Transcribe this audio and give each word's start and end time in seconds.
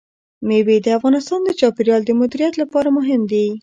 مېوې 0.47 0.77
د 0.85 0.87
افغانستان 0.97 1.39
د 1.43 1.49
چاپیریال 1.59 2.01
د 2.05 2.11
مدیریت 2.21 2.53
لپاره 2.61 2.87
مهم 2.97 3.21
دي. 3.31 3.45